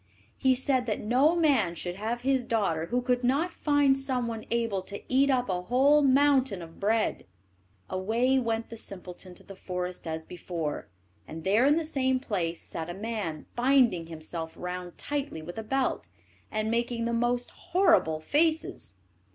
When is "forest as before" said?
9.55-10.87